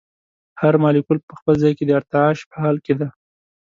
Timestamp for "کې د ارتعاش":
1.77-2.37